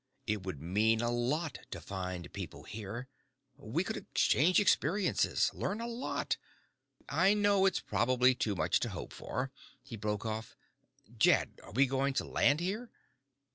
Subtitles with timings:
[0.25, 3.07] "It would mean a lot to find people here.
[3.55, 6.37] We could exchange experiences, learn a lot.
[7.07, 9.51] I know it's probably too much to hope for."
[9.83, 10.55] He broke off.
[11.19, 12.89] "Jed, are we going to land here?"